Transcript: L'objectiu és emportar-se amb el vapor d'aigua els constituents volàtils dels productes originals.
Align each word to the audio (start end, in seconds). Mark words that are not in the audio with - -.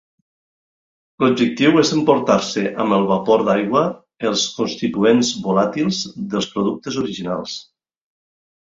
L'objectiu 1.23 1.77
és 1.81 1.91
emportar-se 1.97 2.63
amb 2.85 2.97
el 2.99 3.05
vapor 3.13 3.45
d'aigua 3.51 3.85
els 4.31 4.49
constituents 4.57 5.33
volàtils 5.47 6.05
dels 6.35 6.53
productes 6.57 7.03
originals. 7.07 7.59